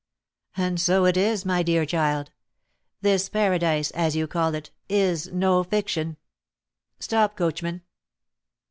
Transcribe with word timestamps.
"And 0.57 0.81
so 0.81 1.05
it 1.05 1.15
is, 1.15 1.45
my 1.45 1.61
dear 1.61 1.85
child! 1.85 2.31
This 3.01 3.29
paradise, 3.29 3.91
as 3.91 4.15
you 4.15 4.25
call 4.25 4.55
it, 4.55 4.71
is 4.89 5.27
no 5.31 5.63
fiction." 5.63 6.17
"Stop, 6.99 7.37
coachman!" 7.37 7.83